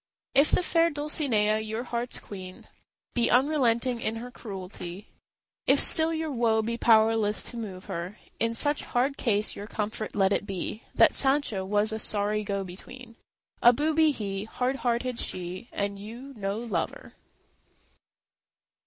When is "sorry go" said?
11.99-12.63